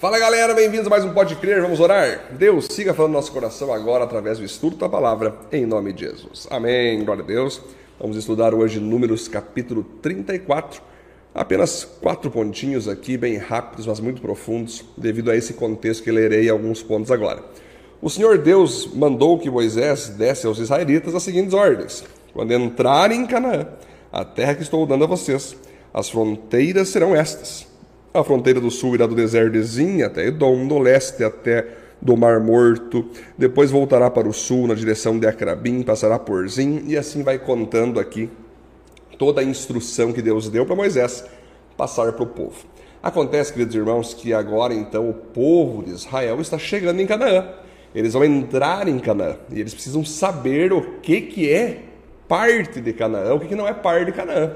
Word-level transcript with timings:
Fala 0.00 0.18
galera, 0.18 0.54
bem-vindos 0.54 0.86
a 0.86 0.88
mais 0.88 1.04
um 1.04 1.12
Pode 1.12 1.36
Crer, 1.36 1.60
vamos 1.60 1.78
orar? 1.78 2.32
Deus, 2.32 2.68
siga 2.70 2.94
falando 2.94 3.12
no 3.12 3.18
nosso 3.18 3.30
coração 3.30 3.70
agora 3.70 4.02
através 4.02 4.38
do 4.38 4.44
estudo 4.46 4.76
da 4.76 4.88
palavra, 4.88 5.36
em 5.52 5.66
nome 5.66 5.92
de 5.92 6.06
Jesus. 6.06 6.48
Amém, 6.50 7.04
glória 7.04 7.22
a 7.22 7.26
Deus. 7.26 7.60
Vamos 8.00 8.16
estudar 8.16 8.54
hoje 8.54 8.80
Números 8.80 9.28
capítulo 9.28 9.84
34. 10.00 10.80
Apenas 11.34 11.84
quatro 11.84 12.30
pontinhos 12.30 12.88
aqui, 12.88 13.18
bem 13.18 13.36
rápidos, 13.36 13.86
mas 13.86 14.00
muito 14.00 14.22
profundos, 14.22 14.82
devido 14.96 15.30
a 15.30 15.36
esse 15.36 15.52
contexto 15.52 16.02
que 16.02 16.10
lerei 16.10 16.48
alguns 16.48 16.82
pontos 16.82 17.10
agora. 17.10 17.44
O 18.00 18.08
Senhor 18.08 18.38
Deus 18.38 18.88
mandou 18.94 19.38
que 19.38 19.50
Moisés 19.50 20.08
desse 20.08 20.46
aos 20.46 20.58
israelitas 20.58 21.14
as 21.14 21.22
seguintes 21.22 21.52
ordens: 21.52 22.04
Quando 22.32 22.54
entrarem 22.54 23.20
em 23.20 23.26
Canaã, 23.26 23.66
a 24.10 24.24
terra 24.24 24.54
que 24.54 24.62
estou 24.62 24.86
dando 24.86 25.04
a 25.04 25.06
vocês, 25.06 25.54
as 25.92 26.08
fronteiras 26.08 26.88
serão 26.88 27.14
estas 27.14 27.68
a 28.12 28.24
fronteira 28.24 28.60
do 28.60 28.70
sul 28.70 28.94
irá 28.94 29.06
do 29.06 29.14
deserto 29.14 29.52
de 29.52 29.62
Zin 29.62 30.02
até 30.02 30.26
Edom, 30.26 30.66
do 30.66 30.78
leste 30.78 31.22
até 31.22 31.66
do 32.00 32.16
Mar 32.16 32.40
Morto, 32.40 33.08
depois 33.36 33.70
voltará 33.70 34.10
para 34.10 34.26
o 34.26 34.32
sul 34.32 34.66
na 34.66 34.74
direção 34.74 35.18
de 35.18 35.26
Acrabim, 35.26 35.82
passará 35.82 36.18
por 36.18 36.48
Zin, 36.48 36.84
e 36.86 36.96
assim 36.96 37.22
vai 37.22 37.38
contando 37.38 38.00
aqui 38.00 38.30
toda 39.18 39.42
a 39.42 39.44
instrução 39.44 40.12
que 40.12 40.22
Deus 40.22 40.48
deu 40.48 40.64
para 40.64 40.74
Moisés 40.74 41.24
passar 41.76 42.12
para 42.12 42.22
o 42.22 42.26
povo. 42.26 42.56
Acontece, 43.02 43.52
queridos 43.52 43.74
irmãos, 43.74 44.12
que 44.12 44.32
agora 44.32 44.74
então 44.74 45.08
o 45.08 45.14
povo 45.14 45.82
de 45.82 45.90
Israel 45.90 46.40
está 46.40 46.58
chegando 46.58 47.00
em 47.00 47.06
Canaã. 47.06 47.48
Eles 47.94 48.12
vão 48.12 48.24
entrar 48.24 48.88
em 48.88 48.98
Canaã 48.98 49.36
e 49.50 49.60
eles 49.60 49.72
precisam 49.72 50.04
saber 50.04 50.72
o 50.72 50.98
que, 51.00 51.20
que 51.22 51.50
é 51.50 51.82
parte 52.28 52.80
de 52.80 52.92
Canaã, 52.92 53.34
o 53.34 53.40
que, 53.40 53.48
que 53.48 53.54
não 53.54 53.66
é 53.66 53.72
parte 53.72 54.06
de 54.06 54.12
Canaã. 54.12 54.52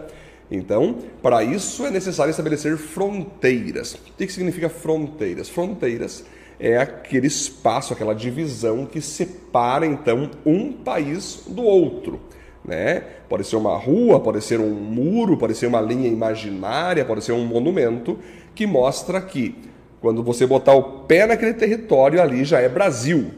Então, 0.50 0.98
para 1.22 1.42
isso 1.42 1.84
é 1.86 1.90
necessário 1.90 2.30
estabelecer 2.30 2.76
fronteiras. 2.76 3.94
O 3.94 3.98
que 4.16 4.28
significa 4.28 4.68
fronteiras? 4.68 5.48
Fronteiras 5.48 6.24
é 6.58 6.78
aquele 6.78 7.26
espaço, 7.26 7.92
aquela 7.92 8.14
divisão 8.14 8.86
que 8.86 9.00
separa 9.00 9.86
então 9.86 10.30
um 10.44 10.72
país 10.72 11.42
do 11.46 11.62
outro. 11.62 12.20
Né? 12.64 13.02
Pode 13.28 13.44
ser 13.44 13.56
uma 13.56 13.77
rua, 13.77 14.20
pode 14.20 14.42
ser 14.42 14.60
um 14.60 14.70
muro, 14.70 15.36
pode 15.36 15.54
ser 15.54 15.66
uma 15.66 15.80
linha 15.80 16.08
imaginária, 16.08 17.04
pode 17.04 17.22
ser 17.24 17.32
um 17.32 17.44
monumento 17.44 18.19
que 18.54 18.66
mostra 18.66 19.20
que 19.20 19.54
quando 20.00 20.22
você 20.22 20.47
botar 20.47 20.74
o 20.74 21.00
pé 21.00 21.26
naquele 21.26 21.54
território 21.54 22.20
ali 22.20 22.44
já 22.44 22.60
é 22.60 22.69
Brasil. 22.69 23.30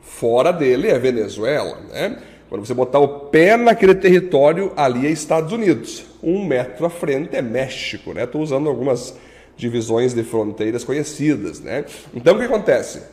Fora 0.00 0.52
dele 0.52 0.88
é 0.88 0.98
Venezuela, 0.98 1.78
né? 1.90 2.18
Quando 2.52 2.66
você 2.66 2.74
botar 2.74 2.98
o 2.98 3.08
pé 3.30 3.56
naquele 3.56 3.94
território, 3.94 4.74
ali 4.76 5.06
é 5.06 5.10
Estados 5.10 5.54
Unidos. 5.54 6.04
Um 6.22 6.44
metro 6.44 6.84
à 6.84 6.90
frente 6.90 7.34
é 7.34 7.40
México, 7.40 8.12
né? 8.12 8.24
Estou 8.24 8.42
usando 8.42 8.68
algumas 8.68 9.16
divisões 9.56 10.12
de 10.12 10.22
fronteiras 10.22 10.84
conhecidas, 10.84 11.60
né? 11.60 11.86
Então, 12.12 12.34
o 12.34 12.38
que 12.38 12.44
acontece? 12.44 13.04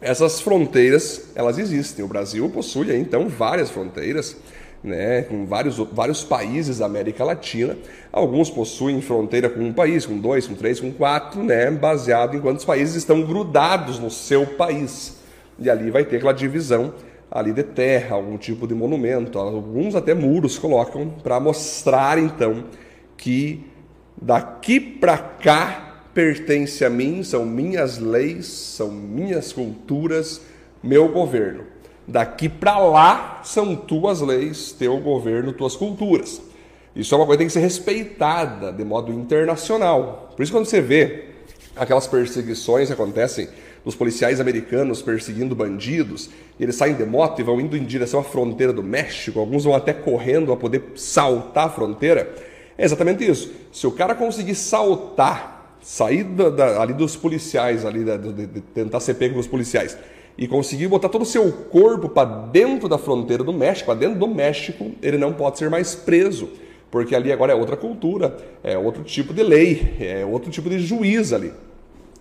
Essas 0.00 0.40
fronteiras, 0.40 1.32
elas 1.34 1.58
existem. 1.58 2.04
O 2.04 2.06
Brasil 2.06 2.48
possui, 2.48 2.96
então, 2.96 3.28
várias 3.28 3.70
fronteiras, 3.70 4.36
né? 4.84 5.22
Com 5.22 5.46
vários, 5.46 5.76
vários 5.76 6.22
países 6.22 6.78
da 6.78 6.86
América 6.86 7.24
Latina. 7.24 7.76
Alguns 8.12 8.50
possuem 8.50 9.02
fronteira 9.02 9.50
com 9.50 9.64
um 9.64 9.72
país, 9.72 10.06
com 10.06 10.16
dois, 10.16 10.46
com 10.46 10.54
três, 10.54 10.78
com 10.78 10.92
quatro, 10.92 11.42
né? 11.42 11.72
Baseado 11.72 12.36
em 12.36 12.40
quantos 12.40 12.64
países 12.64 12.94
estão 12.94 13.20
grudados 13.22 13.98
no 13.98 14.12
seu 14.12 14.46
país. 14.46 15.16
E 15.58 15.68
ali 15.68 15.90
vai 15.90 16.04
ter 16.04 16.18
aquela 16.18 16.32
divisão 16.32 16.94
ali 17.30 17.52
de 17.52 17.62
terra, 17.62 18.16
algum 18.16 18.36
tipo 18.36 18.66
de 18.66 18.74
monumento, 18.74 19.38
alguns 19.38 19.94
até 19.94 20.14
muros 20.14 20.58
colocam 20.58 21.08
para 21.22 21.38
mostrar 21.38 22.18
então 22.18 22.64
que 23.16 23.64
daqui 24.20 24.80
para 24.80 25.16
cá 25.16 25.86
pertence 26.12 26.84
a 26.84 26.90
mim, 26.90 27.22
são 27.22 27.46
minhas 27.46 27.98
leis, 27.98 28.46
são 28.46 28.90
minhas 28.90 29.52
culturas, 29.52 30.40
meu 30.82 31.08
governo. 31.08 31.64
Daqui 32.06 32.48
para 32.48 32.78
lá 32.78 33.40
são 33.44 33.76
tuas 33.76 34.20
leis, 34.20 34.72
teu 34.72 34.98
governo, 34.98 35.52
tuas 35.52 35.76
culturas. 35.76 36.42
Isso 36.96 37.14
é 37.14 37.18
uma 37.18 37.24
coisa 37.24 37.36
que 37.36 37.42
tem 37.42 37.46
que 37.46 37.52
ser 37.52 37.60
respeitada 37.60 38.72
de 38.72 38.84
modo 38.84 39.12
internacional. 39.12 40.32
Por 40.36 40.42
isso 40.42 40.50
quando 40.50 40.66
você 40.66 40.80
vê 40.80 41.26
aquelas 41.76 42.08
perseguições 42.08 42.88
que 42.88 42.92
acontecem 42.92 43.48
dos 43.84 43.94
policiais 43.94 44.40
americanos 44.40 45.02
perseguindo 45.02 45.54
bandidos, 45.54 46.30
eles 46.58 46.76
saem 46.76 46.94
de 46.94 47.04
moto 47.04 47.40
e 47.40 47.42
vão 47.42 47.60
indo 47.60 47.76
em 47.76 47.84
direção 47.84 48.20
à 48.20 48.22
fronteira 48.22 48.72
do 48.72 48.82
México, 48.82 49.40
alguns 49.40 49.64
vão 49.64 49.74
até 49.74 49.92
correndo 49.92 50.46
para 50.46 50.56
poder 50.56 50.82
saltar 50.94 51.66
a 51.66 51.70
fronteira. 51.70 52.32
É 52.76 52.84
exatamente 52.84 53.28
isso. 53.28 53.50
Se 53.72 53.86
o 53.86 53.92
cara 53.92 54.14
conseguir 54.14 54.54
saltar, 54.54 55.76
sair 55.82 56.24
da, 56.24 56.50
da, 56.50 56.82
ali 56.82 56.92
dos 56.92 57.16
policiais, 57.16 57.84
ali 57.84 58.04
da, 58.04 58.16
de, 58.16 58.46
de 58.46 58.60
tentar 58.60 59.00
ser 59.00 59.14
pego 59.14 59.34
pelos 59.34 59.46
policiais, 59.46 59.96
e 60.36 60.48
conseguir 60.48 60.88
botar 60.88 61.08
todo 61.08 61.22
o 61.22 61.26
seu 61.26 61.50
corpo 61.52 62.08
para 62.08 62.24
dentro 62.46 62.88
da 62.88 62.96
fronteira 62.96 63.44
do 63.44 63.52
México, 63.52 63.86
para 63.86 63.98
dentro 63.98 64.18
do 64.18 64.26
México, 64.26 64.92
ele 65.02 65.18
não 65.18 65.32
pode 65.32 65.58
ser 65.58 65.68
mais 65.68 65.94
preso, 65.94 66.48
porque 66.90 67.14
ali 67.14 67.30
agora 67.30 67.52
é 67.52 67.54
outra 67.54 67.76
cultura, 67.76 68.36
é 68.64 68.76
outro 68.78 69.02
tipo 69.02 69.34
de 69.34 69.42
lei, 69.42 69.96
é 70.00 70.24
outro 70.24 70.50
tipo 70.50 70.68
de 70.68 70.78
juiz 70.78 71.32
ali. 71.32 71.52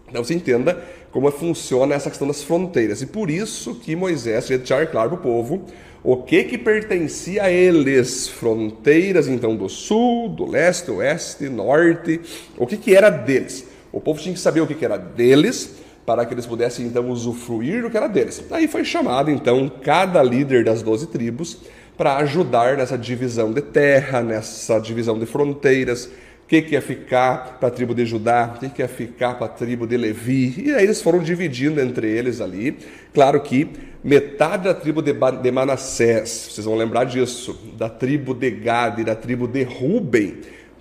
Então 0.10 0.24
você 0.24 0.34
entenda 0.34 0.82
como 1.12 1.30
funciona 1.32 1.96
essa 1.96 2.10
questão 2.10 2.28
das 2.28 2.44
fronteiras. 2.44 3.02
E 3.02 3.06
por 3.06 3.30
isso 3.30 3.76
que 3.76 3.96
Moisés 3.96 4.46
queria 4.46 4.58
deixar 4.58 4.88
claro 4.88 5.10
para 5.10 5.20
o 5.20 5.22
povo 5.22 5.66
o 6.04 6.18
que 6.18 6.44
que 6.46 6.58
pertencia 6.58 7.44
a 7.44 7.52
eles, 7.52 8.28
fronteiras 8.28 9.28
então 9.28 9.56
do 9.56 9.68
sul, 9.68 10.30
do 10.30 10.46
leste, 10.46 10.90
oeste, 10.92 11.50
norte, 11.50 12.22
o 12.58 12.66
que 12.66 12.78
que 12.78 12.96
era 12.96 13.10
deles. 13.10 13.68
O 13.92 14.00
povo 14.00 14.22
tinha 14.22 14.34
que 14.34 14.40
saber 14.40 14.62
o 14.62 14.68
que 14.68 14.76
que 14.76 14.86
era 14.86 14.98
deles 14.98 15.76
para 16.06 16.26
que 16.26 16.34
eles 16.34 16.46
pudessem 16.46 16.86
então 16.86 17.10
usufruir 17.10 17.84
do 17.84 17.90
que 17.90 17.98
era 17.98 18.08
deles. 18.08 18.44
Aí 18.50 18.68
foi 18.68 18.84
chamado 18.84 19.30
então 19.30 19.70
cada 19.84 20.24
líder 20.24 20.64
das 20.64 20.82
doze 20.82 21.08
tribos 21.08 21.58
para 21.98 22.16
ajudar 22.18 22.78
nessa 22.78 22.98
divisão 22.98 23.52
de 23.52 23.62
terra, 23.62 24.22
nessa 24.22 24.80
divisão 24.80 25.20
de 25.20 25.26
fronteiras, 25.26 26.10
que, 26.50 26.64
que 26.64 26.74
ia 26.74 26.82
ficar 26.82 27.60
para 27.60 27.68
a 27.68 27.72
tribo 27.72 27.94
de 27.94 28.08
Judá, 28.08 28.56
o 28.56 28.70
que, 28.70 28.82
ia 28.82 28.88
ficar 28.88 29.36
para 29.36 29.46
a 29.46 29.50
tribo 29.50 29.86
de 29.86 29.96
Levi. 29.96 30.66
E 30.66 30.74
aí 30.74 30.84
eles 30.84 31.00
foram 31.00 31.20
dividindo 31.20 31.80
entre 31.80 32.10
eles 32.10 32.42
ali. 32.42 32.76
Claro 33.14 33.40
que 33.42 33.70
metade 34.04 34.64
da 34.64 34.74
tribo 34.74 35.00
de, 35.00 35.14
Manassés, 35.52 36.50
vocês 36.50 36.66
vão 36.66 36.76
lembrar 36.76 37.04
disso, 37.04 37.56
da 37.78 37.88
tribo 37.88 38.34
de 38.34 38.50
Gad 38.50 39.00
e 39.00 39.04
da 39.04 39.14
tribo 39.14 39.48
de 39.48 39.62
Ruben, 39.62 40.38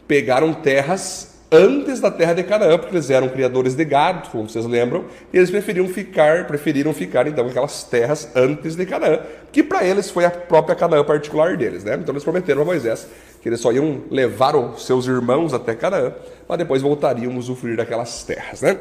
pegaram 0.06 0.54
terras 0.54 1.36
antes 1.52 2.00
da 2.00 2.10
terra 2.10 2.32
de 2.32 2.44
Canaã, 2.44 2.78
porque 2.78 2.94
eles 2.94 3.10
eram 3.10 3.28
criadores 3.28 3.74
de 3.74 3.84
gado, 3.84 4.28
como 4.30 4.48
vocês 4.48 4.64
lembram, 4.64 5.04
e 5.32 5.36
eles 5.36 5.50
preferiam 5.50 5.86
ficar, 5.88 6.46
preferiram 6.46 6.94
ficar 6.94 7.26
então 7.26 7.46
aquelas 7.46 7.84
terras 7.84 8.30
antes 8.34 8.74
de 8.74 8.86
Canaã, 8.86 9.20
que 9.52 9.62
para 9.62 9.84
eles 9.84 10.10
foi 10.10 10.24
a 10.24 10.30
própria 10.30 10.74
Canaã 10.74 11.04
particular 11.04 11.56
deles, 11.56 11.84
né? 11.84 11.98
Então 12.00 12.14
eles 12.14 12.24
prometeram 12.24 12.62
a 12.62 12.64
Moisés 12.64 13.06
que 13.40 13.48
eles 13.48 13.60
só 13.60 13.72
iam 13.72 14.02
levar 14.10 14.56
os 14.56 14.84
seus 14.84 15.06
irmãos 15.06 15.54
até 15.54 15.74
Canaã, 15.74 16.12
mas 16.48 16.58
depois 16.58 16.82
voltariam 16.82 17.32
a 17.32 17.36
usufruir 17.36 17.76
daquelas 17.76 18.22
terras, 18.24 18.62
né? 18.62 18.78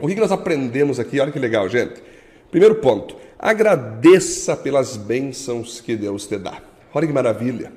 O 0.00 0.08
que 0.08 0.14
nós 0.16 0.32
aprendemos 0.32 0.98
aqui? 0.98 1.20
Olha 1.20 1.30
que 1.30 1.38
legal, 1.38 1.68
gente. 1.68 2.02
Primeiro 2.50 2.76
ponto, 2.76 3.16
agradeça 3.38 4.56
pelas 4.56 4.96
bênçãos 4.96 5.80
que 5.80 5.96
Deus 5.96 6.26
te 6.26 6.38
dá. 6.38 6.60
Olha 6.92 7.06
que 7.06 7.12
maravilha. 7.12 7.72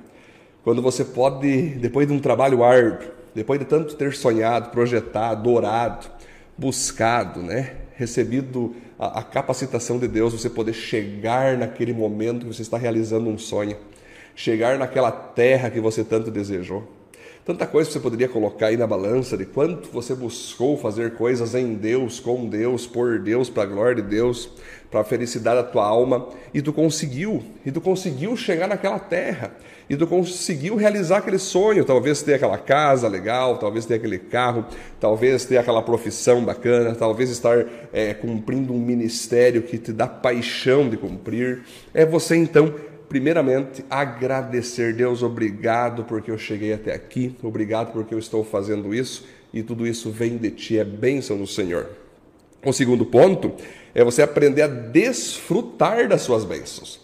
Quando 0.63 0.81
você 0.81 1.05
pode, 1.05 1.69
depois 1.75 2.07
de 2.07 2.13
um 2.13 2.19
trabalho 2.19 2.63
árduo, 2.63 3.09
depois 3.35 3.59
de 3.59 3.65
tanto 3.65 3.95
ter 3.95 4.13
sonhado, 4.13 4.69
projetado, 4.69 5.51
orado, 5.51 6.07
buscado, 6.57 7.41
né? 7.41 7.75
recebido 7.95 8.75
a, 8.99 9.19
a, 9.19 9.23
capacitação 9.23 9.97
de 9.97 10.07
Deus, 10.07 10.33
você 10.33 10.49
poder 10.49 10.73
chegar 10.73 11.57
naquele 11.57 11.93
momento 11.93 12.45
que 12.45 12.53
você 12.53 12.61
está 12.61 12.77
realizando 12.77 13.29
um 13.29 13.37
sonho, 13.37 13.77
chegar 14.35 14.77
naquela 14.77 15.11
terra 15.11 15.69
que 15.69 15.79
você 15.79 16.03
tanto 16.03 16.29
desejou. 16.29 16.83
Tanta 17.45 17.67
coisa 17.67 17.87
que 17.87 17.93
você 17.93 17.99
poderia 17.99 18.27
colocar 18.27 18.67
aí 18.67 18.77
na 18.77 18.87
balança 18.87 19.37
de 19.37 19.45
quanto 19.45 19.87
você 19.89 20.15
buscou 20.15 20.79
fazer 20.79 21.13
coisas 21.13 21.53
em 21.53 21.75
Deus, 21.75 22.19
com 22.19 22.49
Deus, 22.49 22.87
por 22.87 23.19
Deus, 23.19 23.51
para 23.51 23.61
a 23.61 23.65
glória 23.67 24.01
de 24.01 24.09
Deus, 24.09 24.49
para 24.89 25.01
a 25.01 25.03
felicidade 25.03 25.57
da 25.57 25.63
tua 25.63 25.85
alma, 25.85 26.27
e 26.51 26.59
tu 26.59 26.73
conseguiu, 26.73 27.43
e 27.63 27.71
tu 27.71 27.79
conseguiu 27.79 28.35
chegar 28.35 28.67
naquela 28.67 28.97
terra, 28.97 29.51
e 29.87 29.95
tu 29.95 30.07
conseguiu 30.07 30.75
realizar 30.75 31.17
aquele 31.17 31.37
sonho, 31.37 31.85
talvez 31.85 32.23
ter 32.23 32.33
aquela 32.33 32.57
casa 32.57 33.07
legal, 33.07 33.59
talvez 33.59 33.85
ter 33.85 33.93
aquele 33.93 34.17
carro, 34.17 34.65
talvez 34.99 35.45
ter 35.45 35.57
aquela 35.57 35.83
profissão 35.83 36.43
bacana, 36.43 36.95
talvez 36.95 37.29
estar 37.29 37.63
é, 37.93 38.11
cumprindo 38.15 38.73
um 38.73 38.79
ministério 38.79 39.61
que 39.61 39.77
te 39.77 39.93
dá 39.93 40.07
paixão 40.07 40.89
de 40.89 40.97
cumprir. 40.97 41.61
É 41.93 42.07
você 42.07 42.35
então 42.35 42.73
primeiramente, 43.07 43.83
agradecer. 43.89 44.93
Deus, 44.93 45.23
obrigado 45.23 46.03
porque 46.03 46.31
eu 46.31 46.37
cheguei 46.37 46.73
até 46.73 46.93
aqui, 46.93 47.35
obrigado 47.41 47.91
porque 47.91 48.13
eu 48.13 48.19
estou 48.19 48.43
fazendo 48.43 48.93
isso 48.93 49.25
e 49.53 49.63
tudo 49.63 49.87
isso 49.87 50.11
vem 50.11 50.37
de 50.37 50.51
ti, 50.51 50.77
é 50.77 50.83
bênção 50.83 51.37
do 51.37 51.47
Senhor. 51.47 51.89
O 52.65 52.73
segundo 52.73 53.05
ponto 53.05 53.53
é 53.93 54.03
você 54.03 54.21
aprender 54.21 54.63
a 54.63 54.67
desfrutar 54.67 56.07
das 56.07 56.21
suas 56.21 56.43
bênçãos. 56.43 56.99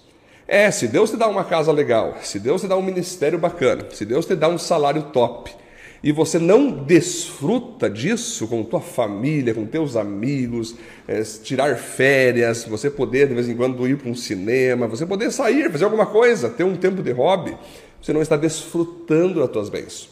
É, 0.48 0.70
se 0.70 0.88
Deus 0.88 1.10
te 1.12 1.18
dá 1.18 1.28
uma 1.28 1.46
casa 1.46 1.72
legal, 1.72 2.18
se 2.22 2.40
Deus 2.40 2.62
te 2.62 2.68
dá 2.68 2.76
um 2.76 2.82
ministério 2.82 3.40
bacana, 3.40 3.86
se 3.92 4.06
Deus 4.06 4.26
te 4.26 4.36
dá 4.36 4.50
um 4.50 4.58
salário 4.58 5.04
top, 5.04 5.56
e 6.04 6.12
você 6.12 6.40
não 6.40 6.72
desfruta 6.72 7.90
disso 7.90 8.48
com 8.48 8.64
tua 8.64 8.82
família, 8.82 9.54
com 9.54 9.66
teus 9.66 9.96
amigos, 9.96 10.76
é, 11.08 11.22
tirar 11.22 11.78
férias, 11.78 12.64
você 12.64 12.90
poder 12.90 13.28
de 13.28 13.36
vez 13.36 13.48
em 13.48 13.56
quando 13.56 13.88
ir 13.88 13.98
para 13.98 14.10
um 14.10 14.16
cinema, 14.16 14.88
você 14.88 15.06
poder 15.06 15.32
sair, 15.32 15.72
fazer 15.72 15.86
alguma 15.86 16.08
coisa, 16.08 16.50
ter 16.50 16.64
um 16.64 16.76
tempo 16.76 17.04
de 17.04 17.12
hobby, 17.12 17.56
você 18.02 18.12
não 18.12 18.22
está 18.22 18.36
desfrutando 18.36 19.40
das 19.40 19.50
tuas 19.50 19.70
bênçãos. 19.70 20.10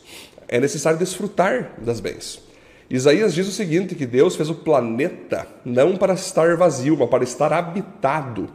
É 0.48 0.60
necessário 0.60 1.00
desfrutar 1.00 1.74
das 1.80 2.00
bênçãos. 2.00 2.50
Isaías 2.90 3.34
diz 3.34 3.48
o 3.48 3.52
seguinte: 3.52 3.96
que 3.96 4.06
Deus 4.06 4.36
fez 4.36 4.50
o 4.50 4.56
planeta 4.56 5.48
não 5.64 5.96
para 5.96 6.14
estar 6.14 6.56
vazio, 6.56 6.98
mas 6.98 7.10
para 7.10 7.24
estar 7.24 7.54
habitado. 7.54 8.50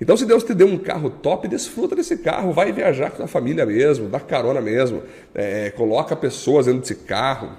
Então, 0.00 0.16
se 0.16 0.26
Deus 0.26 0.44
te 0.44 0.54
deu 0.54 0.66
um 0.66 0.78
carro 0.78 1.08
top, 1.08 1.48
desfruta 1.48 1.96
desse 1.96 2.18
carro, 2.18 2.52
vai 2.52 2.72
viajar 2.72 3.10
com 3.10 3.22
a 3.22 3.26
família 3.26 3.64
mesmo, 3.64 4.08
dá 4.08 4.20
carona 4.20 4.60
mesmo, 4.60 5.02
é, 5.34 5.70
coloca 5.70 6.14
pessoas 6.14 6.66
dentro 6.66 6.82
desse 6.82 6.96
carro, 6.96 7.52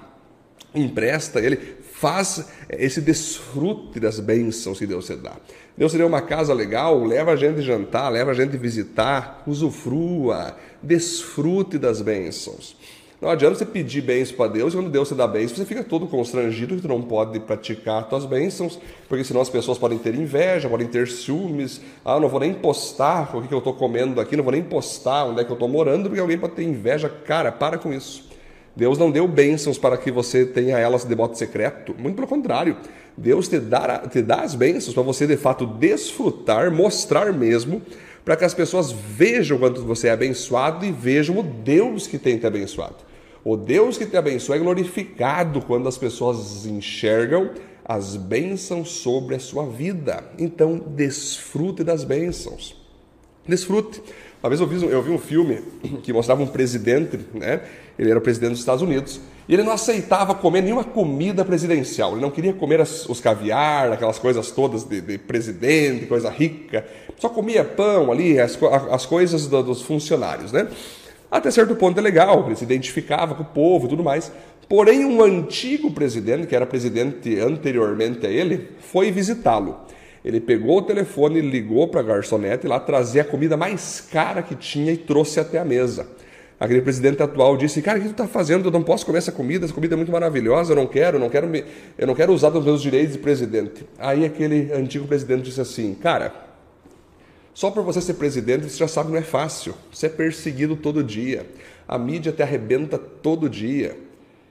empresta 0.74 1.40
ele, 1.40 1.78
faz 1.92 2.48
esse 2.70 3.00
desfrute 3.00 3.98
das 3.98 4.20
bênçãos 4.20 4.78
que 4.78 4.86
Deus 4.86 5.06
te 5.06 5.16
dá. 5.16 5.32
Deus 5.76 5.92
te 5.92 5.98
deu 5.98 6.06
uma 6.06 6.20
casa 6.20 6.54
legal, 6.54 7.04
leva 7.04 7.32
a 7.32 7.36
gente 7.36 7.60
jantar, 7.60 8.08
leva 8.08 8.30
a 8.30 8.34
gente 8.34 8.56
visitar, 8.56 9.42
usufrua, 9.46 10.56
desfrute 10.82 11.78
das 11.78 12.00
bênçãos. 12.00 12.76
Não 13.20 13.28
adianta 13.30 13.56
você 13.56 13.66
pedir 13.66 14.00
bênçãos 14.00 14.36
para 14.36 14.48
Deus 14.48 14.72
e 14.72 14.76
quando 14.76 14.90
Deus 14.90 15.08
te 15.08 15.14
dá 15.14 15.26
bênçãos, 15.26 15.58
você 15.58 15.64
fica 15.64 15.82
todo 15.82 16.06
constrangido 16.06 16.76
que 16.76 16.86
não 16.86 17.02
pode 17.02 17.40
praticar 17.40 18.02
as 18.02 18.08
tuas 18.08 18.24
bênçãos, 18.24 18.78
porque 19.08 19.24
senão 19.24 19.40
as 19.40 19.50
pessoas 19.50 19.76
podem 19.76 19.98
ter 19.98 20.14
inveja, 20.14 20.68
podem 20.68 20.86
ter 20.86 21.08
ciúmes. 21.08 21.80
Ah, 22.04 22.20
não 22.20 22.28
vou 22.28 22.38
nem 22.38 22.54
postar 22.54 23.36
o 23.36 23.42
que 23.42 23.52
eu 23.52 23.58
estou 23.58 23.74
comendo 23.74 24.20
aqui, 24.20 24.36
não 24.36 24.44
vou 24.44 24.52
nem 24.52 24.62
postar 24.62 25.24
onde 25.24 25.40
é 25.40 25.44
que 25.44 25.50
eu 25.50 25.54
estou 25.54 25.68
morando, 25.68 26.04
porque 26.04 26.20
alguém 26.20 26.38
pode 26.38 26.52
ter 26.52 26.62
inveja. 26.62 27.08
Cara, 27.08 27.50
para 27.50 27.76
com 27.76 27.92
isso. 27.92 28.28
Deus 28.76 28.96
não 28.96 29.10
deu 29.10 29.26
bênçãos 29.26 29.76
para 29.76 29.96
que 29.96 30.12
você 30.12 30.46
tenha 30.46 30.78
elas 30.78 31.04
de 31.04 31.16
modo 31.16 31.36
secreto. 31.36 31.96
Muito 31.98 32.14
pelo 32.14 32.28
contrário. 32.28 32.76
Deus 33.16 33.48
te 33.48 33.58
dá, 33.58 33.98
te 33.98 34.22
dá 34.22 34.42
as 34.42 34.54
bênçãos 34.54 34.94
para 34.94 35.02
você 35.02 35.26
de 35.26 35.36
fato 35.36 35.66
desfrutar, 35.66 36.70
mostrar 36.70 37.32
mesmo 37.32 37.82
para 38.28 38.36
que 38.36 38.44
as 38.44 38.52
pessoas 38.52 38.92
vejam 38.92 39.56
quanto 39.56 39.82
você 39.82 40.08
é 40.08 40.10
abençoado 40.10 40.84
e 40.84 40.92
vejam 40.92 41.38
o 41.38 41.42
Deus 41.42 42.06
que 42.06 42.18
tem 42.18 42.36
te 42.36 42.46
abençoado. 42.46 42.96
O 43.42 43.56
Deus 43.56 43.96
que 43.96 44.04
te 44.04 44.18
abençoa 44.18 44.56
é 44.56 44.58
glorificado 44.58 45.62
quando 45.62 45.88
as 45.88 45.96
pessoas 45.96 46.66
enxergam 46.66 47.52
as 47.82 48.16
bênçãos 48.16 48.90
sobre 48.90 49.34
a 49.34 49.38
sua 49.38 49.64
vida. 49.64 50.30
Então, 50.38 50.76
desfrute 50.76 51.82
das 51.82 52.04
bênçãos. 52.04 52.76
Desfrute. 53.46 54.02
Uma 54.42 54.48
vez 54.48 54.60
eu 54.60 54.66
vi, 54.66 54.84
eu 54.84 55.02
vi 55.02 55.10
um 55.10 55.18
filme 55.18 55.60
que 56.02 56.12
mostrava 56.12 56.42
um 56.42 56.46
presidente, 56.46 57.18
né? 57.34 57.60
Ele 57.98 58.10
era 58.10 58.18
o 58.18 58.22
presidente 58.22 58.50
dos 58.50 58.60
Estados 58.60 58.82
Unidos 58.82 59.20
e 59.48 59.54
ele 59.54 59.64
não 59.64 59.72
aceitava 59.72 60.34
comer 60.34 60.62
nenhuma 60.62 60.84
comida 60.84 61.44
presidencial. 61.44 62.12
Ele 62.12 62.20
não 62.20 62.30
queria 62.30 62.52
comer 62.52 62.80
as, 62.80 63.08
os 63.08 63.20
caviar, 63.20 63.90
aquelas 63.90 64.18
coisas 64.18 64.50
todas 64.52 64.84
de, 64.84 65.00
de, 65.00 65.18
presidente, 65.18 66.06
coisa 66.06 66.30
rica. 66.30 66.86
Só 67.16 67.28
comia 67.28 67.64
pão 67.64 68.12
ali, 68.12 68.38
as, 68.38 68.56
as 68.90 69.06
coisas 69.06 69.46
do, 69.48 69.62
dos 69.62 69.82
funcionários, 69.82 70.52
né? 70.52 70.68
Até 71.30 71.50
certo 71.50 71.74
ponto 71.74 71.98
é 71.98 72.02
legal, 72.02 72.46
ele 72.46 72.56
se 72.56 72.64
identificava 72.64 73.34
com 73.34 73.42
o 73.42 73.46
povo 73.46 73.86
e 73.86 73.88
tudo 73.88 74.04
mais. 74.04 74.30
Porém, 74.68 75.04
um 75.04 75.22
antigo 75.22 75.90
presidente, 75.90 76.46
que 76.46 76.54
era 76.54 76.66
presidente 76.66 77.38
anteriormente 77.40 78.26
a 78.26 78.30
ele, 78.30 78.68
foi 78.80 79.10
visitá-lo. 79.10 79.76
Ele 80.24 80.40
pegou 80.40 80.78
o 80.78 80.82
telefone, 80.82 81.40
ligou 81.40 81.88
para 81.88 82.00
a 82.00 82.02
garçonete 82.02 82.66
lá, 82.66 82.78
trazia 82.80 83.22
a 83.22 83.24
comida 83.24 83.56
mais 83.56 84.00
cara 84.00 84.42
que 84.42 84.54
tinha 84.54 84.92
e 84.92 84.96
trouxe 84.96 85.38
até 85.38 85.58
a 85.58 85.64
mesa. 85.64 86.06
Aquele 86.60 86.82
presidente 86.82 87.22
atual 87.22 87.56
disse: 87.56 87.80
Cara, 87.80 87.98
o 87.98 88.02
que 88.02 88.08
tu 88.08 88.12
está 88.12 88.26
fazendo? 88.26 88.66
Eu 88.66 88.72
não 88.72 88.82
posso 88.82 89.06
comer 89.06 89.18
essa 89.18 89.30
comida, 89.30 89.64
essa 89.64 89.74
comida 89.74 89.94
é 89.94 89.96
muito 89.96 90.10
maravilhosa, 90.10 90.72
eu 90.72 90.76
não 90.76 90.86
quero, 90.86 91.16
eu 91.16 91.20
não 91.20 91.30
quero, 91.30 91.46
me... 91.46 91.64
eu 91.96 92.06
não 92.06 92.14
quero 92.14 92.32
usar 92.32 92.50
os 92.50 92.64
meus 92.64 92.82
direitos 92.82 93.12
de 93.12 93.18
presidente. 93.20 93.86
Aí 93.96 94.24
aquele 94.24 94.72
antigo 94.72 95.06
presidente 95.06 95.42
disse 95.42 95.60
assim: 95.60 95.94
Cara, 95.94 96.32
só 97.54 97.70
por 97.70 97.84
você 97.84 98.00
ser 98.00 98.14
presidente, 98.14 98.68
você 98.68 98.76
já 98.76 98.88
sabe 98.88 99.06
que 99.06 99.12
não 99.12 99.20
é 99.20 99.24
fácil. 99.24 99.74
Você 99.92 100.06
é 100.06 100.08
perseguido 100.08 100.74
todo 100.74 101.02
dia. 101.02 101.46
A 101.86 101.96
mídia 101.96 102.32
te 102.32 102.42
arrebenta 102.42 102.98
todo 102.98 103.48
dia. 103.48 103.96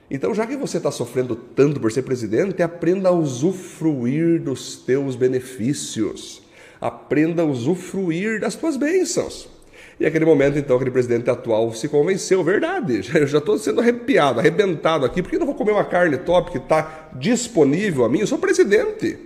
Então, 0.09 0.33
já 0.33 0.47
que 0.47 0.55
você 0.55 0.77
está 0.77 0.89
sofrendo 0.89 1.35
tanto 1.35 1.79
por 1.79 1.91
ser 1.91 2.03
presidente, 2.03 2.63
aprenda 2.63 3.09
a 3.09 3.11
usufruir 3.11 4.41
dos 4.41 4.77
teus 4.77 5.15
benefícios. 5.15 6.41
Aprenda 6.79 7.41
a 7.41 7.45
usufruir 7.45 8.39
das 8.39 8.55
tuas 8.55 8.77
bênçãos. 8.77 9.49
E 9.99 10.05
aquele 10.05 10.25
momento, 10.25 10.57
então, 10.57 10.75
aquele 10.75 10.91
presidente 10.91 11.29
atual 11.29 11.73
se 11.73 11.89
convenceu, 11.89 12.43
verdade, 12.43 13.01
eu 13.13 13.27
já 13.27 13.39
estou 13.39 13.57
sendo 13.57 13.81
arrepiado, 13.81 14.39
arrebentado 14.39 15.05
aqui, 15.05 15.21
porque 15.21 15.35
eu 15.35 15.39
não 15.39 15.47
vou 15.47 15.55
comer 15.55 15.71
uma 15.71 15.83
carne 15.83 16.17
top 16.17 16.51
que 16.51 16.57
está 16.57 17.09
disponível 17.15 18.05
a 18.05 18.09
mim? 18.09 18.19
Eu 18.19 18.27
sou 18.27 18.37
presidente. 18.37 19.17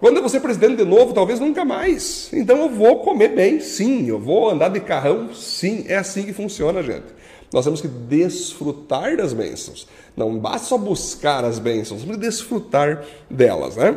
Quando 0.00 0.16
eu 0.16 0.22
vou 0.22 0.28
ser 0.28 0.40
presidente 0.40 0.76
de 0.76 0.84
novo, 0.84 1.12
talvez 1.12 1.38
nunca 1.38 1.64
mais. 1.64 2.28
Então 2.32 2.58
eu 2.58 2.68
vou 2.68 3.00
comer 3.00 3.28
bem, 3.28 3.60
sim. 3.60 4.08
Eu 4.08 4.18
vou 4.18 4.50
andar 4.50 4.68
de 4.68 4.80
carrão, 4.80 5.32
sim. 5.32 5.84
É 5.86 5.96
assim 5.96 6.24
que 6.24 6.32
funciona, 6.32 6.82
gente. 6.82 7.06
Nós 7.54 7.64
temos 7.64 7.80
que 7.80 7.86
desfrutar 7.86 9.16
das 9.16 9.32
bênçãos. 9.32 9.86
Não 10.16 10.36
basta 10.36 10.66
só 10.66 10.76
buscar 10.76 11.44
as 11.44 11.60
bênçãos, 11.60 12.00
temos 12.00 12.16
que 12.16 12.22
desfrutar 12.22 13.04
delas, 13.30 13.76
né? 13.76 13.96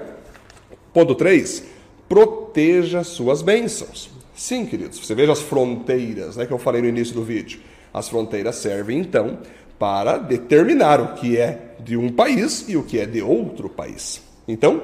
Ponto 0.94 1.16
3. 1.16 1.64
Proteja 2.08 3.04
suas 3.04 3.42
bênçãos. 3.42 4.12
Sim, 4.36 4.64
queridos, 4.68 5.00
você 5.00 5.16
veja 5.16 5.32
as 5.32 5.42
fronteiras 5.42 6.38
né, 6.38 6.46
que 6.46 6.54
eu 6.54 6.60
falei 6.60 6.84
no 6.84 6.88
início 6.88 7.16
do 7.16 7.24
vídeo. 7.24 7.60
As 7.92 8.08
fronteiras 8.08 8.58
servem, 8.58 9.00
então, 9.00 9.40
para 9.80 10.20
determinar 10.20 11.02
o 11.02 11.16
que 11.16 11.36
é 11.36 11.74
de 11.80 11.98
um 11.98 12.12
país 12.12 12.66
e 12.68 12.78
o 12.78 12.84
que 12.84 13.00
é 13.00 13.08
de 13.08 13.24
outro 13.24 13.68
país. 13.68 14.22
Então, 14.48 14.84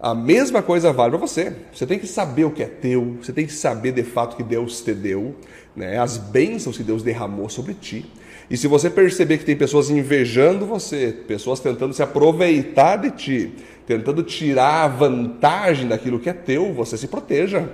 a 0.00 0.14
mesma 0.14 0.62
coisa 0.62 0.92
vale 0.92 1.10
para 1.10 1.20
você. 1.20 1.52
Você 1.72 1.86
tem 1.86 1.98
que 1.98 2.06
saber 2.06 2.44
o 2.44 2.50
que 2.50 2.62
é 2.62 2.66
teu, 2.66 3.18
você 3.20 3.32
tem 3.32 3.44
que 3.44 3.52
saber 3.52 3.92
de 3.92 4.02
fato 4.02 4.34
que 4.34 4.42
Deus 4.42 4.80
te 4.80 4.94
deu, 4.94 5.34
né? 5.76 5.98
as 5.98 6.16
bênçãos 6.16 6.76
que 6.76 6.82
Deus 6.82 7.02
derramou 7.02 7.50
sobre 7.50 7.74
ti. 7.74 8.06
E 8.50 8.56
se 8.56 8.66
você 8.66 8.88
perceber 8.88 9.38
que 9.38 9.44
tem 9.44 9.54
pessoas 9.54 9.90
invejando 9.90 10.64
você, 10.64 11.14
pessoas 11.28 11.60
tentando 11.60 11.92
se 11.92 12.02
aproveitar 12.02 12.96
de 12.96 13.10
ti, 13.10 13.52
tentando 13.86 14.22
tirar 14.22 14.84
a 14.84 14.88
vantagem 14.88 15.86
daquilo 15.86 16.18
que 16.18 16.30
é 16.30 16.32
teu, 16.32 16.72
você 16.72 16.96
se 16.96 17.06
proteja. 17.06 17.68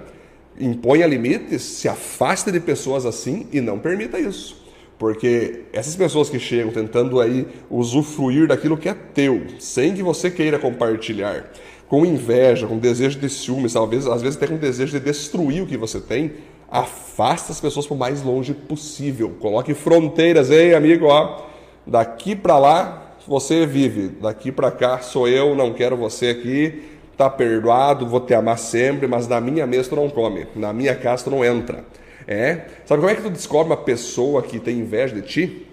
Imponha 0.59 1.07
limites, 1.07 1.63
se 1.63 1.89
afaste 1.89 2.51
de 2.51 2.59
pessoas 2.59 3.07
assim 3.07 3.47
e 3.53 3.61
não 3.61 3.79
permita 3.79 4.19
isso. 4.19 4.67
Porque 4.99 5.65
essas 5.73 5.95
pessoas 5.95 6.31
que 6.31 6.39
chegam 6.39 6.73
tentando 6.73 7.21
aí 7.21 7.47
usufruir 7.71 8.49
daquilo 8.49 8.77
que 8.77 8.89
é 8.89 8.95
teu, 8.95 9.45
sem 9.59 9.95
que 9.95 10.03
você 10.03 10.31
queira 10.31 10.59
compartilhar, 10.59 11.53
com 11.89 12.05
inveja, 12.05 12.67
com 12.67 12.79
desejo 12.79 13.19
de 13.19 13.29
ciúmes, 13.29 13.73
talvez, 13.73 14.07
às 14.07 14.23
vezes 14.23 14.37
até 14.37 14.47
com 14.47 14.57
desejo 14.57 14.99
de 14.99 15.05
destruir 15.05 15.63
o 15.63 15.67
que 15.67 15.77
você 15.77 16.01
tem, 16.01 16.33
afasta 16.69 17.53
as 17.53 17.61
pessoas 17.61 17.89
o 17.91 17.95
mais 17.95 18.23
longe 18.23 18.53
possível. 18.53 19.35
Coloque 19.41 19.73
fronteiras, 19.75 20.51
ei 20.51 20.75
amigo, 20.75 21.07
ó, 21.07 21.45
daqui 21.87 22.35
para 22.35 22.59
lá 22.59 23.17
você 23.27 23.67
vive, 23.67 24.09
daqui 24.21 24.53
para 24.53 24.71
cá 24.71 24.99
sou 24.99 25.29
eu, 25.29 25.55
não 25.55 25.73
quero 25.73 25.97
você 25.97 26.29
aqui, 26.29 26.83
tá 27.17 27.31
perdoado, 27.31 28.07
vou 28.07 28.21
te 28.21 28.35
amar 28.35 28.59
sempre, 28.59 29.07
mas 29.07 29.27
na 29.27 29.41
minha 29.41 29.67
mesa 29.67 29.91
tu 29.91 29.97
não 29.97 30.09
come, 30.09 30.47
na 30.55 30.73
minha 30.73 30.95
casa 30.95 31.25
tu 31.25 31.31
não 31.31 31.45
entra. 31.45 31.85
É, 32.27 32.67
sabe 32.85 33.01
como 33.01 33.09
é 33.11 33.15
que 33.15 33.23
tu 33.23 33.31
descobre 33.31 33.73
uma 33.73 33.77
pessoa 33.77 34.43
que 34.43 34.59
tem 34.59 34.79
inveja 34.79 35.15
de 35.15 35.23
ti? 35.23 35.67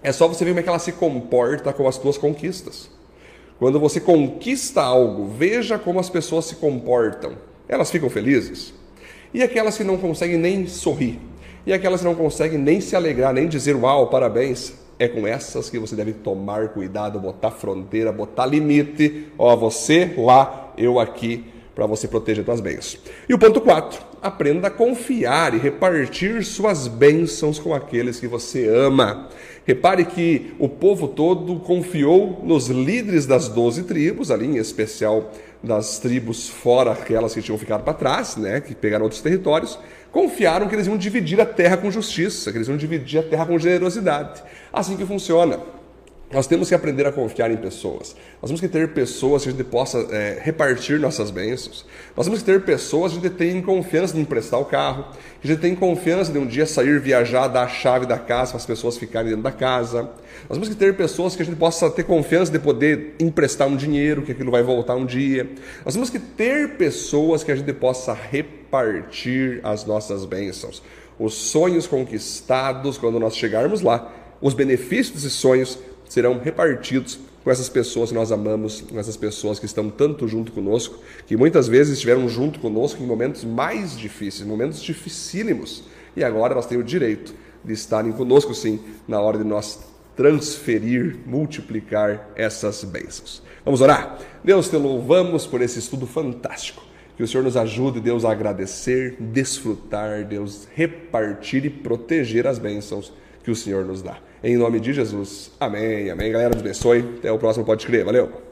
É 0.00 0.12
só 0.12 0.28
você 0.28 0.44
ver 0.44 0.52
como 0.52 0.60
é 0.60 0.62
que 0.62 0.68
ela 0.68 0.78
se 0.78 0.92
comporta 0.92 1.72
com 1.72 1.88
as 1.88 1.98
tuas 1.98 2.16
conquistas. 2.16 2.88
Quando 3.58 3.80
você 3.80 4.00
conquista 4.00 4.80
algo, 4.82 5.26
veja 5.26 5.78
como 5.78 5.98
as 5.98 6.08
pessoas 6.08 6.44
se 6.44 6.56
comportam. 6.56 7.32
Elas 7.68 7.90
ficam 7.90 8.08
felizes? 8.08 8.72
E 9.34 9.42
aquelas 9.42 9.76
que 9.76 9.84
não 9.84 9.98
conseguem 9.98 10.38
nem 10.38 10.66
sorrir? 10.66 11.18
E 11.66 11.72
aquelas 11.72 12.00
que 12.00 12.06
não 12.06 12.14
conseguem 12.14 12.58
nem 12.58 12.80
se 12.80 12.94
alegrar, 12.94 13.34
nem 13.34 13.48
dizer 13.48 13.74
uau, 13.74 14.06
parabéns? 14.06 14.74
É 14.98 15.06
com 15.06 15.26
essas 15.26 15.68
que 15.68 15.78
você 15.78 15.94
deve 15.94 16.12
tomar 16.12 16.68
cuidado, 16.68 17.20
botar 17.20 17.50
fronteira, 17.50 18.12
botar 18.12 18.46
limite. 18.46 19.26
Ó, 19.36 19.54
você 19.56 20.14
lá, 20.16 20.72
eu 20.78 20.98
aqui, 20.98 21.44
para 21.78 21.86
você 21.86 22.08
proteger 22.08 22.44
suas 22.44 22.60
bênçãos. 22.60 22.98
E 23.28 23.32
o 23.32 23.38
ponto 23.38 23.60
4, 23.60 24.02
aprenda 24.20 24.66
a 24.66 24.70
confiar 24.70 25.54
e 25.54 25.58
repartir 25.58 26.44
suas 26.44 26.88
bênçãos 26.88 27.60
com 27.60 27.72
aqueles 27.72 28.18
que 28.18 28.26
você 28.26 28.66
ama. 28.66 29.28
Repare 29.64 30.04
que 30.04 30.52
o 30.58 30.68
povo 30.68 31.06
todo 31.06 31.60
confiou 31.60 32.42
nos 32.44 32.66
líderes 32.66 33.26
das 33.26 33.46
doze 33.46 33.84
tribos, 33.84 34.32
ali 34.32 34.46
em 34.46 34.56
especial 34.56 35.30
das 35.62 36.00
tribos 36.00 36.48
fora 36.48 36.90
aquelas 36.90 37.32
que 37.32 37.40
tinham 37.40 37.56
ficado 37.56 37.84
para 37.84 37.94
trás, 37.94 38.36
né, 38.36 38.60
que 38.60 38.74
pegaram 38.74 39.04
outros 39.04 39.22
territórios, 39.22 39.78
confiaram 40.10 40.66
que 40.66 40.74
eles 40.74 40.88
iam 40.88 40.98
dividir 40.98 41.40
a 41.40 41.46
terra 41.46 41.76
com 41.76 41.92
justiça, 41.92 42.50
que 42.50 42.58
eles 42.58 42.66
iam 42.66 42.76
dividir 42.76 43.20
a 43.20 43.22
terra 43.22 43.46
com 43.46 43.56
generosidade. 43.56 44.42
Assim 44.72 44.96
que 44.96 45.06
funciona. 45.06 45.60
Nós 46.30 46.46
temos 46.46 46.68
que 46.68 46.74
aprender 46.74 47.06
a 47.06 47.12
confiar 47.12 47.50
em 47.50 47.56
pessoas. 47.56 48.14
Nós 48.42 48.50
temos 48.50 48.60
que 48.60 48.68
ter 48.68 48.88
pessoas 48.88 49.44
que 49.44 49.48
a 49.48 49.52
gente 49.52 49.64
possa 49.64 49.98
é, 50.10 50.38
repartir 50.42 51.00
nossas 51.00 51.30
bênçãos. 51.30 51.86
Nós 52.14 52.26
temos 52.26 52.40
que 52.40 52.44
ter 52.44 52.62
pessoas 52.64 53.12
que 53.12 53.18
a 53.18 53.22
gente 53.22 53.34
tem 53.34 53.62
confiança 53.62 54.12
de 54.12 54.20
emprestar 54.20 54.60
o 54.60 54.66
carro, 54.66 55.06
que 55.40 55.48
a 55.48 55.50
gente 55.50 55.60
tem 55.60 55.74
confiança 55.74 56.30
de 56.30 56.38
um 56.38 56.46
dia 56.46 56.66
sair, 56.66 57.00
viajar, 57.00 57.48
dar 57.48 57.62
a 57.62 57.68
chave 57.68 58.04
da 58.04 58.18
casa 58.18 58.50
para 58.50 58.58
as 58.58 58.66
pessoas 58.66 58.98
ficarem 58.98 59.30
dentro 59.30 59.44
da 59.44 59.50
casa. 59.50 60.02
Nós 60.02 60.58
temos 60.58 60.68
que 60.68 60.74
ter 60.74 60.94
pessoas 60.98 61.34
que 61.34 61.40
a 61.40 61.44
gente 61.46 61.56
possa 61.56 61.90
ter 61.90 62.04
confiança 62.04 62.52
de 62.52 62.58
poder 62.58 63.14
emprestar 63.18 63.66
um 63.66 63.76
dinheiro, 63.76 64.20
que 64.20 64.32
aquilo 64.32 64.50
vai 64.50 64.62
voltar 64.62 64.96
um 64.96 65.06
dia. 65.06 65.48
Nós 65.82 65.94
temos 65.94 66.10
que 66.10 66.18
ter 66.18 66.76
pessoas 66.76 67.42
que 67.42 67.50
a 67.50 67.56
gente 67.56 67.72
possa 67.72 68.12
repartir 68.12 69.60
as 69.62 69.86
nossas 69.86 70.26
bênçãos. 70.26 70.82
Os 71.18 71.32
sonhos 71.32 71.86
conquistados, 71.86 72.98
quando 72.98 73.18
nós 73.18 73.34
chegarmos 73.34 73.80
lá, 73.80 74.12
os 74.40 74.54
benefícios 74.54 75.10
desses 75.16 75.32
sonhos 75.32 75.78
serão 76.08 76.38
repartidos 76.38 77.18
com 77.44 77.50
essas 77.50 77.68
pessoas 77.68 78.10
que 78.10 78.14
nós 78.14 78.30
amamos, 78.32 78.80
com 78.82 78.98
essas 78.98 79.16
pessoas 79.16 79.58
que 79.58 79.66
estão 79.66 79.88
tanto 79.90 80.28
junto 80.28 80.52
conosco, 80.52 80.98
que 81.26 81.36
muitas 81.36 81.68
vezes 81.68 81.94
estiveram 81.94 82.28
junto 82.28 82.58
conosco 82.60 83.02
em 83.02 83.06
momentos 83.06 83.44
mais 83.44 83.96
difíceis, 83.96 84.46
momentos 84.46 84.82
dificílimos, 84.82 85.84
e 86.16 86.24
agora 86.24 86.52
elas 86.52 86.66
têm 86.66 86.78
o 86.78 86.84
direito 86.84 87.34
de 87.64 87.72
estarem 87.72 88.12
conosco 88.12 88.54
sim 88.54 88.80
na 89.06 89.20
hora 89.20 89.38
de 89.38 89.44
nós 89.44 89.78
transferir, 90.16 91.16
multiplicar 91.24 92.30
essas 92.34 92.82
bênçãos. 92.82 93.42
Vamos 93.64 93.80
orar? 93.80 94.18
Deus, 94.42 94.68
te 94.68 94.76
louvamos 94.76 95.46
por 95.46 95.62
esse 95.62 95.78
estudo 95.78 96.06
fantástico. 96.06 96.82
Que 97.16 97.22
o 97.22 97.28
Senhor 97.28 97.42
nos 97.42 97.56
ajude, 97.56 98.00
Deus, 98.00 98.24
a 98.24 98.30
agradecer, 98.30 99.16
desfrutar, 99.20 100.24
Deus, 100.24 100.68
repartir 100.74 101.64
e 101.64 101.70
proteger 101.70 102.46
as 102.46 102.58
bênçãos 102.58 103.12
que 103.48 103.52
o 103.52 103.56
Senhor 103.56 103.82
nos 103.82 104.02
dá. 104.02 104.18
Em 104.44 104.58
nome 104.58 104.78
de 104.78 104.92
Jesus. 104.92 105.50
Amém, 105.58 106.10
amém. 106.10 106.30
Galera, 106.30 106.50
nos 106.50 106.60
abençoe. 106.60 107.00
Até 107.18 107.32
o 107.32 107.38
próximo 107.38 107.64
Pode 107.64 107.86
Crer. 107.86 108.04
Valeu! 108.04 108.47